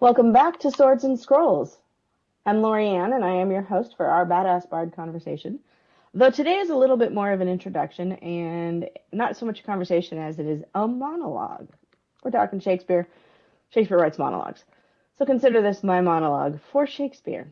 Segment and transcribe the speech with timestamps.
[0.00, 1.76] Welcome back to Swords and Scrolls.
[2.46, 5.58] I'm Lorianne, and I am your host for our Badass Bard conversation.
[6.14, 9.64] Though today is a little bit more of an introduction and not so much a
[9.64, 11.66] conversation as it is a monologue.
[12.22, 13.08] We're talking Shakespeare.
[13.70, 14.62] Shakespeare writes monologues.
[15.18, 17.48] So consider this my monologue for Shakespeare.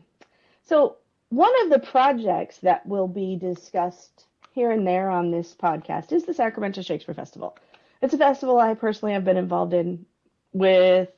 [0.63, 0.95] So,
[1.27, 4.23] one of the projects that will be discussed
[4.53, 7.57] here and there on this podcast is the Sacramento Shakespeare Festival.
[8.01, 10.05] It's a festival I personally have been involved in
[10.53, 11.09] with,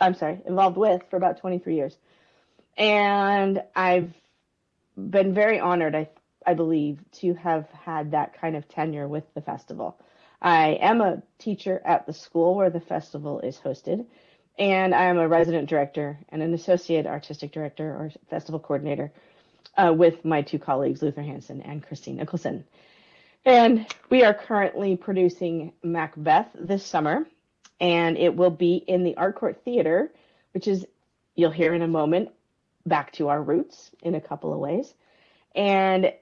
[0.00, 1.96] I'm sorry, involved with for about 23 years.
[2.76, 4.12] And I've
[4.96, 6.08] been very honored, I,
[6.46, 9.98] I believe, to have had that kind of tenure with the festival.
[10.42, 14.04] I am a teacher at the school where the festival is hosted,
[14.58, 19.12] and I am a resident director and an associate artistic director or festival coordinator
[19.76, 22.64] uh, with my two colleagues, Luther Hanson and Christine Nicholson.
[23.44, 27.26] And we are currently producing Macbeth this summer,
[27.80, 30.12] and it will be in the Art Court Theater,
[30.52, 30.86] which is,
[31.34, 32.30] you'll hear in a moment,
[32.86, 34.92] back to our roots in a couple of ways.
[35.54, 36.12] And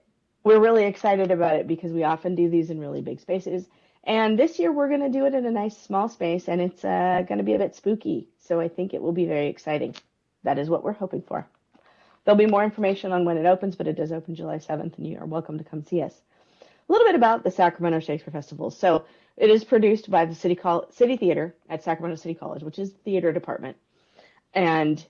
[0.45, 3.67] we're really excited about it because we often do these in really big spaces.
[4.05, 6.85] And this year we're going to do it in a nice small space, and it's
[6.85, 8.29] uh, going to be a bit spooky.
[8.41, 9.95] So I think it will be very exciting.
[10.43, 11.47] That is what we're hoping for.
[12.25, 15.07] There'll be more information on when it opens, but it does open July 7th, and
[15.07, 16.15] you are welcome to come see us
[16.89, 18.71] a little bit about the Sacramento Shakespeare Festival.
[18.71, 19.05] So
[19.37, 22.93] it is produced by the City, Col- City Theater at Sacramento City College, which is
[22.93, 23.77] the theater department.
[24.55, 25.05] And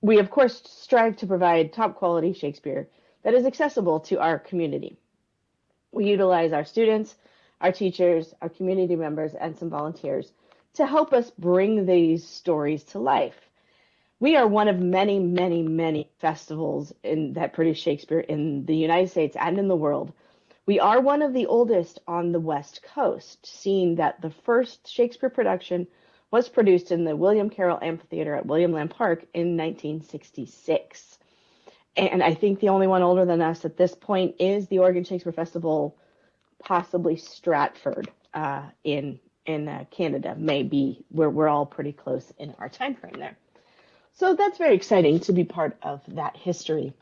[0.00, 2.88] we, of course, strive to provide top quality Shakespeare
[3.22, 4.96] that is accessible to our community.
[5.92, 7.16] We utilize our students,
[7.60, 10.32] our teachers, our community members, and some volunteers
[10.74, 13.34] to help us bring these stories to life.
[14.20, 19.10] We are one of many, many, many festivals in, that produce Shakespeare in the United
[19.10, 20.12] States and in the world.
[20.70, 25.28] We are one of the oldest on the West Coast, seeing that the first Shakespeare
[25.28, 25.88] production
[26.30, 31.18] was produced in the William Carroll Amphitheater at William Land Park in 1966.
[31.96, 35.02] And I think the only one older than us at this point is the Oregon
[35.02, 35.96] Shakespeare Festival,
[36.60, 42.68] possibly Stratford uh, in in uh, Canada, maybe where we're all pretty close in our
[42.68, 43.36] time frame there.
[44.12, 46.94] So that's very exciting to be part of that history.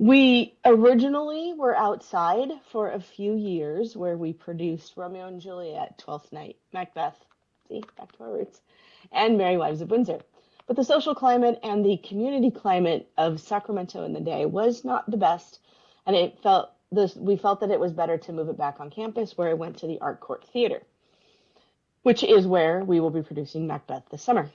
[0.00, 6.32] We originally were outside for a few years where we produced Romeo and Juliet, Twelfth
[6.32, 7.22] Night, Macbeth,
[7.68, 8.62] see, back to our roots,
[9.12, 10.20] and Merry Wives of Windsor.
[10.66, 15.10] But the social climate and the community climate of Sacramento in the day was not
[15.10, 15.60] the best,
[16.06, 18.88] and it felt this, we felt that it was better to move it back on
[18.88, 20.80] campus where it went to the Art Court Theater,
[22.04, 24.50] which is where we will be producing Macbeth this summer.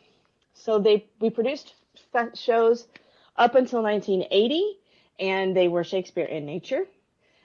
[0.56, 1.76] So they we produced
[2.34, 2.88] shows
[3.38, 4.80] up until 1980
[5.20, 6.86] and they were Shakespeare in nature.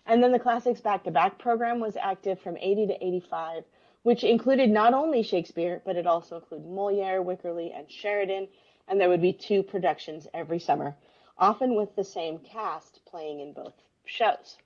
[0.06, 3.64] And then the Classics Back to Back program was active from 80 to 85,
[4.03, 8.48] which included not only Shakespeare, but it also included Moliere, Wycherley, and Sheridan.
[8.88, 10.97] And there would be two productions every summer,
[11.38, 14.56] often with the same cast playing in both shows.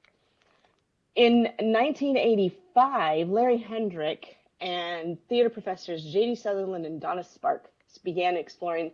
[1.14, 6.37] In 1985, Larry Hendrick and theater professors J.D.
[6.37, 7.69] Sutherland and Donna Sparks
[8.03, 8.93] began exploring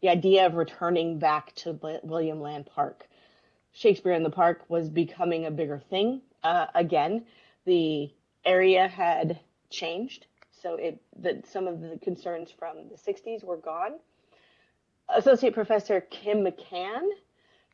[0.00, 3.06] the idea of returning back to William Land Park
[3.72, 6.20] Shakespeare in the Park was becoming a bigger thing.
[6.42, 7.24] Uh, again,
[7.64, 8.10] the
[8.44, 9.40] area had
[9.70, 13.92] changed, so it that some of the concerns from the 60s were gone.
[15.08, 17.08] Associate Professor Kim McCann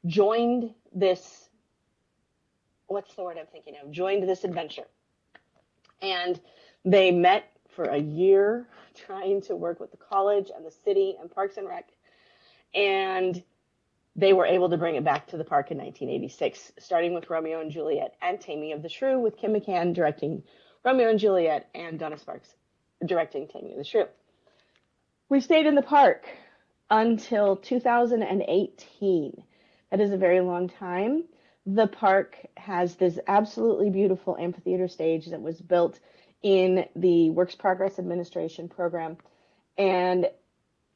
[0.07, 1.49] joined this.
[2.87, 3.91] What's the word I'm thinking of?
[3.91, 4.87] Joined this adventure,
[6.01, 6.41] and
[6.85, 11.31] they met for a year trying to work with the college and the city and
[11.31, 11.89] Parks and Rec,
[12.75, 13.43] and
[14.19, 17.61] they were able to bring it back to the park in 1986, starting with Romeo
[17.61, 20.43] and Juliet and Taming of the Shrew, with Kim McCann directing
[20.85, 22.53] Romeo and Juliet and Donna Sparks
[23.07, 24.07] directing Taming of the Shrew.
[25.29, 26.27] We stayed in the park
[26.91, 29.45] until 2018.
[29.93, 31.23] That is a very long time.
[31.65, 36.01] The park has this absolutely beautiful amphitheater stage that was built
[36.43, 39.17] in the Works Progress Administration program.
[39.77, 40.29] And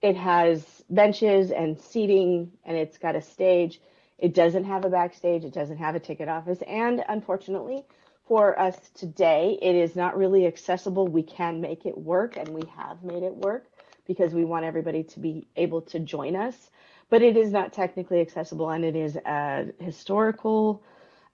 [0.03, 3.81] it has benches and seating and it's got a stage.
[4.19, 7.85] It doesn't have a backstage, it doesn't have a ticket office, and unfortunately
[8.29, 11.09] for us today, it is not really accessible.
[11.09, 13.67] We can make it work and we have made it work
[14.07, 16.71] because we want everybody to be able to join us,
[17.11, 20.83] but it is not technically accessible and it is a historical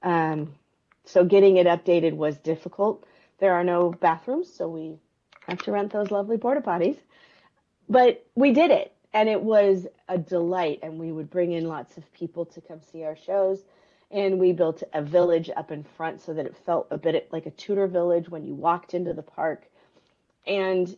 [0.02, 0.54] um,
[1.04, 3.04] so getting it updated was difficult.
[3.38, 4.96] There are no bathrooms, so we
[5.48, 6.98] have to rent those lovely porta potties
[7.88, 11.96] but we did it and it was a delight and we would bring in lots
[11.96, 13.64] of people to come see our shows
[14.10, 17.46] and we built a village up in front so that it felt a bit like
[17.46, 19.66] a tudor village when you walked into the park
[20.46, 20.96] and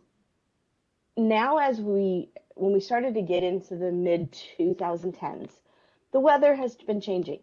[1.17, 5.51] now as we when we started to get into the mid 2010s,
[6.13, 7.41] the weather has been changing.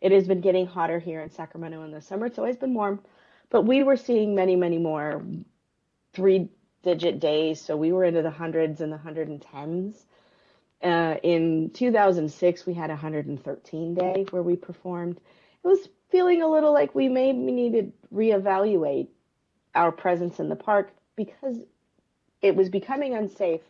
[0.00, 2.26] It has been getting hotter here in Sacramento in the summer.
[2.26, 3.00] It's always been warm,
[3.50, 5.22] but we were seeing many, many more
[6.12, 6.48] three
[6.84, 7.60] digit days.
[7.60, 10.04] So we were into the hundreds and the 110s.
[10.82, 15.18] Uh, in 2006, we had a 113 day where we performed.
[15.64, 19.08] It was feeling a little like we maybe needed reevaluate
[19.74, 21.56] our presence in the park because
[22.42, 23.62] it was becoming unsafe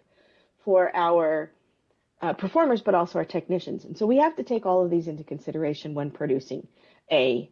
[0.64, 1.52] for our
[2.20, 3.84] uh, performers, but also our technicians.
[3.84, 6.66] And so we have to take all of these into consideration when producing
[7.10, 7.50] a,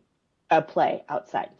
[0.50, 1.50] a play outside.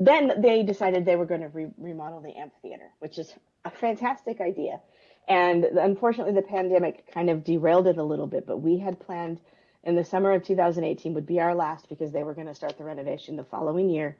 [0.00, 3.34] Then they decided they were going to re- remodel the amphitheater, which is
[3.64, 4.80] a fantastic idea.
[5.28, 9.40] And unfortunately, the pandemic kind of derailed it a little bit, but we had planned
[9.84, 12.78] in the summer of 2018 would be our last because they were going to start
[12.78, 14.16] the renovation the following year.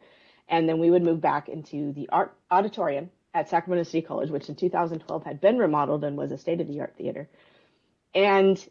[0.48, 4.48] And then we would move back into the art auditorium at Sacramento City College, which
[4.48, 7.28] in 2012 had been remodeled and was a state of the art theater.
[8.14, 8.66] And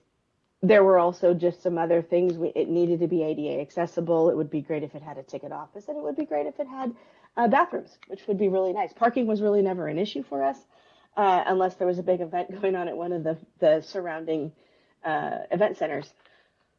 [0.61, 2.33] there were also just some other things.
[2.55, 4.29] It needed to be ADA accessible.
[4.29, 6.47] It would be great if it had a ticket office, and it would be great
[6.47, 6.95] if it had
[7.35, 8.91] uh, bathrooms, which would be really nice.
[8.93, 10.57] Parking was really never an issue for us,
[11.15, 14.51] uh, unless there was a big event going on at one of the the surrounding
[15.05, 16.13] uh, event centers.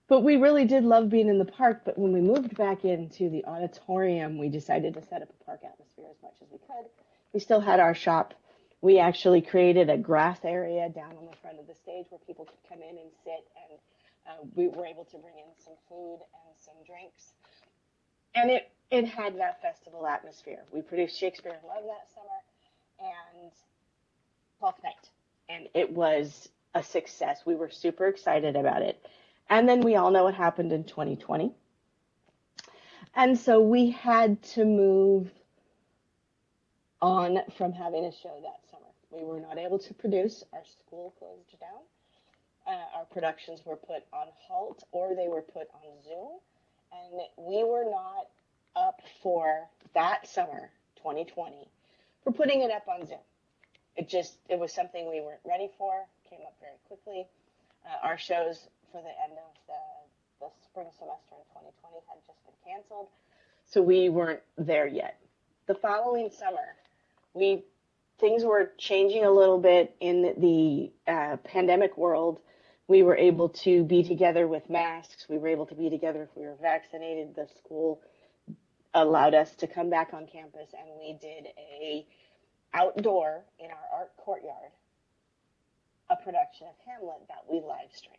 [0.08, 1.82] But we really did love being in the park.
[1.84, 5.60] But when we moved back into the auditorium, we decided to set up a park
[5.64, 6.86] atmosphere as much as we could
[7.32, 8.34] we still had our shop.
[8.80, 12.44] We actually created a grass area down on the front of the stage where people
[12.44, 13.78] could come in and sit, and
[14.28, 17.32] uh, we were able to bring in some food and some drinks.
[18.34, 20.62] And it it had that festival atmosphere.
[20.72, 23.10] We produced Shakespeare in Love that summer,
[23.40, 23.52] and
[24.58, 25.08] Twelfth Night,
[25.48, 27.40] and it was a success.
[27.44, 29.04] We were super excited about it.
[29.50, 31.52] And then we all know what happened in 2020.
[33.14, 35.30] And so we had to move
[37.00, 38.67] on from having a show that.
[39.10, 40.44] We were not able to produce.
[40.52, 41.82] Our school closed down.
[42.66, 46.38] Uh, our productions were put on halt or they were put on Zoom.
[46.92, 48.28] And we were not
[48.76, 51.68] up for that summer, 2020,
[52.24, 53.18] for putting it up on Zoom.
[53.96, 57.26] It just, it was something we weren't ready for, came up very quickly.
[57.84, 62.38] Uh, our shows for the end of the, the spring semester in 2020 had just
[62.44, 63.08] been canceled.
[63.66, 65.18] So we weren't there yet.
[65.66, 66.76] The following summer,
[67.34, 67.64] we
[68.18, 72.40] things were changing a little bit in the uh, pandemic world.
[72.86, 75.26] We were able to be together with masks.
[75.28, 77.34] We were able to be together if we were vaccinated.
[77.34, 78.00] The school
[78.94, 82.06] allowed us to come back on campus, and we did a
[82.74, 84.72] outdoor in our art courtyard
[86.10, 88.16] a production of Hamlet that we live streamed.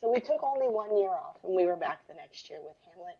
[0.00, 2.76] So we took only one year off, and we were back the next year with
[2.92, 3.16] Hamlet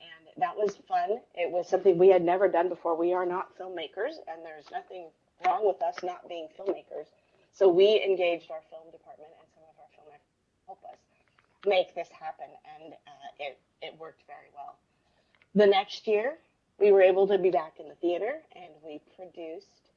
[0.00, 1.18] and that was fun.
[1.34, 2.96] It was something we had never done before.
[2.96, 5.08] We are not filmmakers, and there's nothing
[5.44, 7.06] wrong with us not being filmmakers.
[7.52, 10.36] So we engaged our film department and some of our filmmakers
[10.66, 10.98] help us
[11.66, 12.46] make this happen,
[12.76, 14.76] and uh, it it worked very well.
[15.54, 16.38] The next year,
[16.78, 19.90] we were able to be back in the theater, and we produced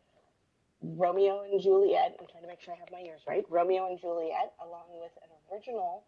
[0.81, 2.15] Romeo and Juliet.
[2.19, 3.43] I'm trying to make sure I have my years right.
[3.49, 6.03] Romeo and Juliet, along with an original.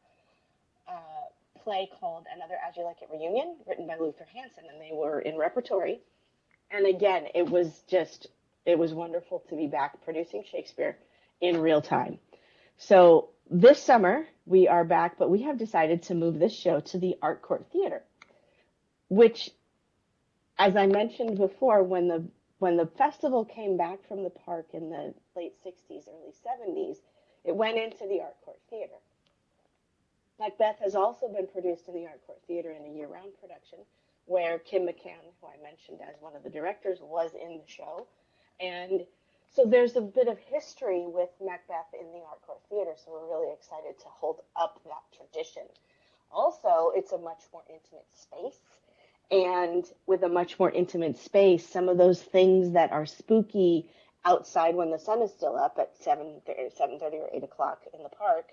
[0.87, 1.27] Uh,
[1.63, 5.19] play called Another As You Like It Reunion, written by Luther Hanson, and they were
[5.19, 5.99] in repertory.
[6.71, 8.27] And again, it was just,
[8.65, 10.97] it was wonderful to be back producing Shakespeare
[11.39, 12.19] in real time.
[12.77, 16.97] So this summer, we are back, but we have decided to move this show to
[16.97, 18.03] the Art Court Theater,
[19.09, 19.51] which,
[20.57, 22.23] as I mentioned before, when the
[22.59, 26.97] when the festival came back from the park in the late 60s, early 70s,
[27.43, 28.93] it went into the Art Court Theater.
[30.39, 33.79] Macbeth has also been produced in the Art Court Theater in a year-round production,
[34.25, 38.05] where Kim McCann, who I mentioned as one of the directors, was in the show.
[38.61, 39.05] And
[39.53, 43.27] so there's a bit of history with Macbeth in the Art Court Theater, so we're
[43.27, 45.63] really excited to hold up that tradition.
[46.31, 48.59] Also, it's a much more intimate space.
[49.31, 53.89] And with a much more intimate space, some of those things that are spooky
[54.23, 58.09] outside when the sun is still up at 7, 7.30 or 8 o'clock in the
[58.09, 58.45] park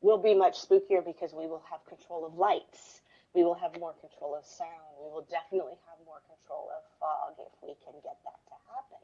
[0.00, 3.00] will be much spookier because we will have control of lights.
[3.34, 5.00] We will have more control of sound.
[5.00, 8.40] We will definitely have more control of fog if we can get that
[8.74, 9.02] happen.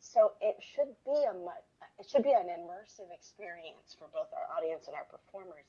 [0.00, 1.34] So it should be a
[1.98, 5.66] it should be an immersive experience for both our audience and our performers.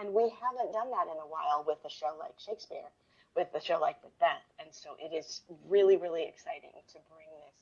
[0.00, 2.88] And we haven't done that in a while with a show like Shakespeare,
[3.36, 4.46] with a show like Macbeth.
[4.58, 7.58] And so it is really, really exciting to bring this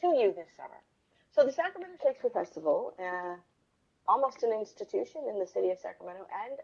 [0.00, 0.80] to you this summer.
[1.30, 3.36] So the Sacramento Shakespeare Festival uh,
[4.08, 6.58] almost an institution in the city of Sacramento and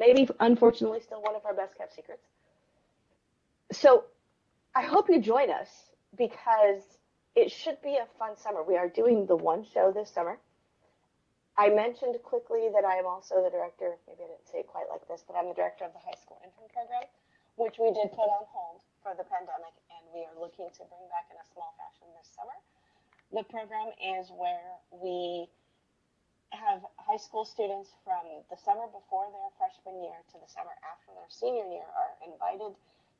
[0.00, 2.26] maybe unfortunately still one of our best kept secrets.
[3.70, 4.04] So
[4.74, 5.68] I hope you join us
[6.16, 6.82] because
[7.34, 8.62] it should be a fun summer.
[8.62, 10.38] We are doing the one show this summer.
[11.58, 14.86] I mentioned quickly that I am also the director, maybe I didn't say it quite
[14.86, 17.02] like this, but I'm the director of the high school intern program,
[17.58, 21.02] which we did put on hold for the pandemic, and we are looking to bring
[21.10, 22.54] back in a small fashion this summer.
[23.34, 25.50] The program is where we
[26.54, 31.10] have high school students from the summer before their freshman year to the summer after
[31.12, 32.72] their senior year are invited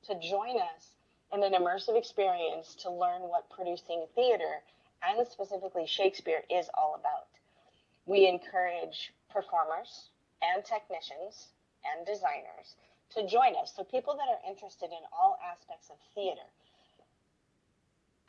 [0.07, 0.98] to join us
[1.33, 4.63] in an immersive experience to learn what producing theater
[5.07, 7.29] and specifically Shakespeare is all about
[8.09, 10.09] we encourage performers
[10.43, 11.49] and technicians
[11.85, 12.75] and designers
[13.15, 13.73] to join us.
[13.77, 16.49] So people that are interested in all aspects of theater.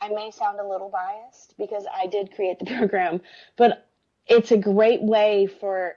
[0.02, 3.22] I may sound a little biased because I did create the program,
[3.58, 3.88] but
[4.28, 5.96] it's a great way for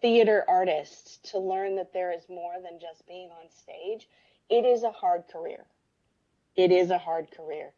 [0.00, 4.08] theater artists to learn that there is more than just being on stage.
[4.48, 5.64] It is a hard career.
[6.56, 7.72] It is a hard career.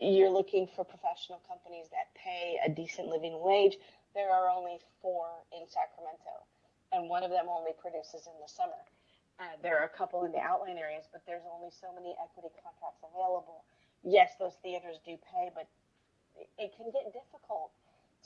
[0.00, 3.78] You're looking for professional companies that pay a decent living wage,
[4.14, 6.44] there are only four in Sacramento,
[6.92, 8.84] and one of them only produces in the summer.
[9.40, 12.52] Uh, there are a couple in the outline areas, but there's only so many equity
[12.60, 13.64] contracts available.
[14.04, 15.68] Yes, those theaters do pay, but
[16.36, 17.72] it, it can get difficult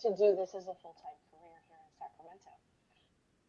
[0.03, 2.53] to do this as a full time career here in Sacramento.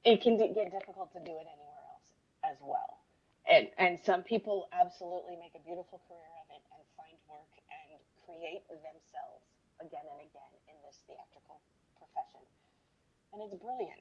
[0.05, 2.07] It can d- get difficult to do it anywhere else
[2.45, 3.02] as well.
[3.49, 7.99] And, and some people absolutely make a beautiful career of it and find work and
[8.23, 9.43] create themselves
[9.83, 11.59] again and again in this theatrical
[11.99, 12.43] profession,
[13.33, 13.99] and it's brilliant.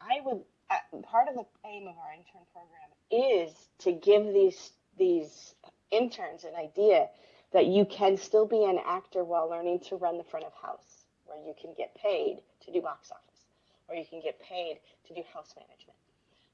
[0.00, 3.50] I would uh, part of the aim of our intern program is
[3.82, 5.54] to give these these
[5.90, 7.08] interns an idea
[7.52, 11.04] that you can still be an actor while learning to run the front of house,
[11.26, 13.42] where you can get paid to do box office,
[13.88, 15.98] or you can get paid to do house management.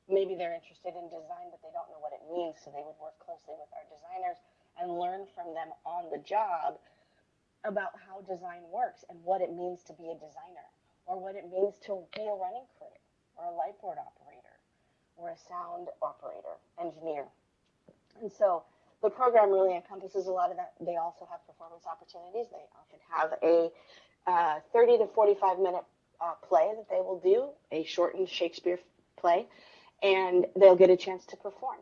[0.06, 2.98] Maybe they're interested in design, but they don't know what it means, so they would
[3.02, 4.38] work closely with our designers
[4.78, 6.78] and learn from them on the job
[7.66, 10.66] about how design works and what it means to be a designer
[11.06, 13.02] or what it means to be a running critic
[13.34, 14.54] or a light board operator
[15.16, 17.25] or a sound operator, engineer.
[18.22, 18.62] And so
[19.02, 20.72] the program really encompasses a lot of that.
[20.80, 22.46] They also have performance opportunities.
[22.50, 23.70] They often have a
[24.26, 25.84] uh, 30 to 45 minute
[26.20, 28.78] uh, play that they will do, a shortened Shakespeare
[29.16, 29.46] play,
[30.02, 31.78] and they'll get a chance to perform.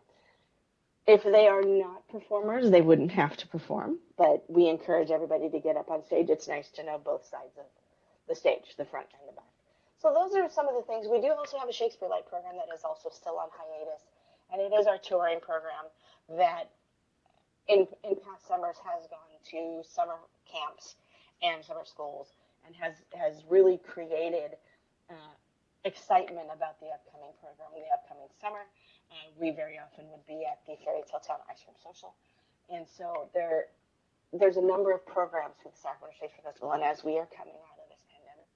[1.06, 5.60] If they are not performers, they wouldn't have to perform, but we encourage everybody to
[5.60, 6.30] get up on stage.
[6.30, 7.66] It's nice to know both sides of
[8.26, 9.44] the stage, the front and the back.
[10.00, 11.06] So those are some of the things.
[11.08, 14.02] We do also have a Shakespeare Light program that is also still on hiatus,
[14.52, 15.84] and it is our touring program
[16.36, 16.70] that
[17.68, 20.16] in, in past summers has gone to summer
[20.50, 20.96] camps
[21.42, 22.28] and summer schools
[22.66, 24.56] and has, has really created
[25.10, 25.34] uh,
[25.84, 28.64] excitement about the upcoming program, the upcoming summer.
[29.12, 32.16] Uh, we very often would be at the Fairy Tale Town Ice Cream Social.
[32.72, 33.68] And so there,
[34.32, 36.72] there's a number of programs through the Sacramento Shakespeare Festival.
[36.72, 38.48] And as we are coming out of this pandemic,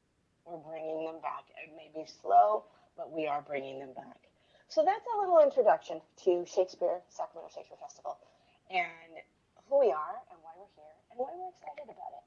[0.48, 1.44] we're bringing them back.
[1.60, 2.64] It may be slow,
[2.96, 4.28] but we are bringing them back.
[4.68, 8.20] So that's a little introduction to Shakespeare, Sacramento Shakespeare Festival,
[8.68, 9.20] and
[9.68, 12.24] who we are and why we're here and why we're excited about it.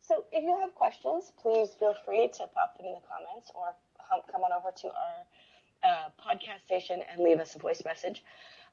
[0.00, 3.76] So if you have questions, please feel free to pop them in the comments or
[4.30, 5.18] come on over to our
[5.84, 8.22] uh, podcast station and leave us a voice message.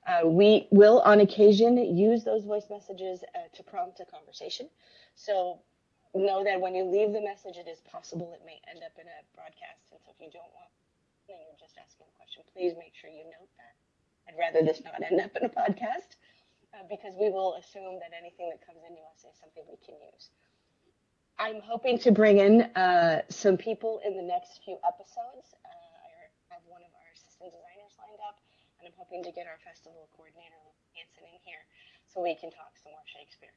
[0.07, 4.69] Uh, we will, on occasion, use those voice messages uh, to prompt a conversation.
[5.15, 5.59] So
[6.15, 9.05] know that when you leave the message, it is possible it may end up in
[9.05, 9.91] a broadcast.
[9.91, 10.71] And so if you don't want,
[11.29, 13.75] and you're just asking a question, please make sure you note that.
[14.25, 16.17] I'd rather this not end up in a podcast
[16.74, 19.98] uh, because we will assume that anything that comes into us is something we can
[20.13, 20.29] use.
[21.39, 26.60] I'm hoping to bring in uh, some people in the next few episodes Uh, I
[26.60, 28.36] have one of our assistant designers lined up,
[28.79, 30.60] and I'm hoping to get our festival coordinator,
[31.00, 31.63] Hanson, in here
[32.12, 33.55] so we can talk some more Shakespeare.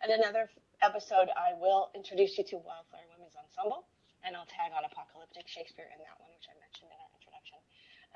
[0.00, 0.48] And another
[0.80, 3.84] episode, I will introduce you to Wildflower Women's Ensemble,
[4.24, 7.60] and I'll tag on Apocalyptic Shakespeare in that one, which I mentioned in our introduction.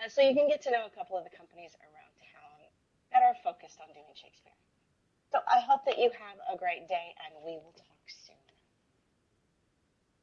[0.00, 2.58] Uh, so you can get to know a couple of the companies around town
[3.12, 4.56] that are focused on doing Shakespeare.
[5.36, 7.91] So I hope that you have a great day, and we will talk.